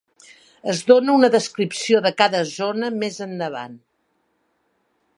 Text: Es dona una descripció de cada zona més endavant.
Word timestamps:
Es 0.71 0.79
dona 0.91 1.17
una 1.17 1.29
descripció 1.35 2.01
de 2.07 2.13
cada 2.23 2.43
zona 2.55 2.91
més 3.05 3.23
endavant. 3.29 3.81